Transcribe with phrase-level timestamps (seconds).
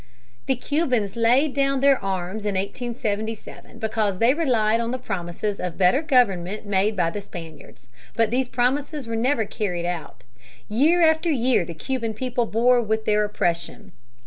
[0.47, 3.77] The Cubans laid down their arms in 1877 (p.
[3.77, 7.87] 372) because they relied on the promises of better government made by the Spaniards.
[8.15, 10.23] But these promises were never carried out.
[10.67, 13.91] Year after year the Cuban people bore with their oppression.